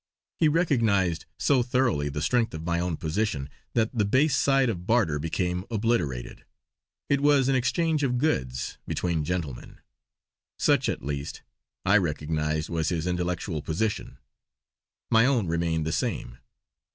[0.39, 4.87] He recognised so thoroughly the strength of my own position, that the base side of
[4.87, 6.43] barter became obliterated;
[7.07, 9.79] it was an exchange of goods between gentlemen.
[10.57, 11.43] Such, at least,
[11.85, 14.17] I recognised was his intellectual position;
[15.11, 16.39] my own remained the same.